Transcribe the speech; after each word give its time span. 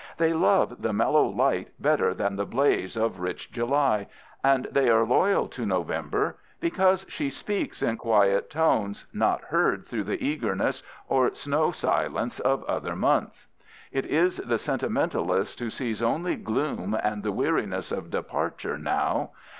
They 0.17 0.33
love 0.33 0.81
the 0.81 0.93
mellow 0.93 1.27
light 1.27 1.73
better 1.79 2.11
than 2.15 2.35
the 2.35 2.45
blaze 2.47 2.97
of 2.97 3.19
rich 3.19 3.51
July, 3.51 4.07
and 4.43 4.67
they 4.71 4.89
are 4.89 5.05
loyal 5.05 5.47
to 5.49 5.63
November 5.63 6.37
because 6.59 7.05
she 7.07 7.29
speaks 7.29 7.83
in 7.83 7.97
quiet 7.97 8.49
tones 8.49 9.05
not 9.13 9.43
heard 9.43 9.85
through 9.85 10.05
the 10.05 10.25
eagerness 10.25 10.81
or 11.07 11.35
snow 11.35 11.69
silence 11.69 12.39
of 12.39 12.63
other 12.63 12.95
months. 12.95 13.45
It 13.91 14.07
is 14.07 14.37
the 14.37 14.57
sentimentalist 14.57 15.59
who 15.59 15.69
sees 15.69 16.01
only 16.01 16.35
gloom 16.35 16.97
and 17.03 17.21
the 17.21 17.31
weariness 17.31 17.91
of 17.91 18.09
departure 18.09 18.79
now. 18.79 19.29